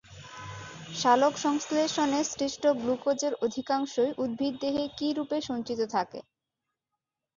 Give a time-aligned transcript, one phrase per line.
[0.93, 6.19] সালোকসংশ্লেষণে সৃষ্ট গ্লুকোজের অধিকাংশই উদ্ভিদদেহে কীরূপে সঞ্চিত থাকে?